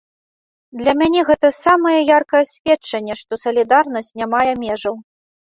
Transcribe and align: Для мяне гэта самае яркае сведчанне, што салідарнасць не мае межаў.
Для 0.79 0.93
мяне 1.01 1.21
гэта 1.29 1.47
самае 1.65 1.99
яркае 2.17 2.41
сведчанне, 2.53 3.19
што 3.21 3.41
салідарнасць 3.45 4.11
не 4.23 4.31
мае 4.35 4.51
межаў. 4.65 4.99